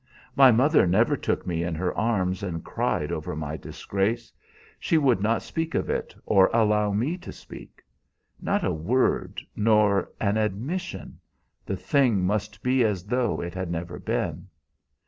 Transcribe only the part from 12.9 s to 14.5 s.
though it had never been!